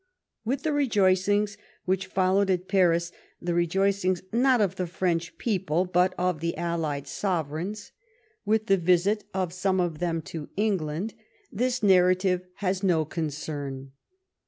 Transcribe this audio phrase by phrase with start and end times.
[0.43, 6.15] With the rejoicings which followed at Paris— the rejoicings, not of the French people, but
[6.17, 7.91] of the allied Sovereigns;
[8.43, 11.13] with the visit of some of them to England;
[11.51, 11.67] 130 LIFE OF FBINCE METTEBNICH.
[11.67, 13.91] this narrative has no concern.